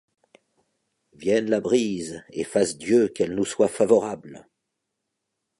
Vienne 1.13 1.51
la 1.51 1.59
brise 1.61 2.23
et 2.31 2.43
fasse 2.43 2.75
Dieu 2.79 3.07
qu’elle 3.09 3.35
nous 3.35 3.45
soit 3.45 3.67
favorable! 3.67 4.49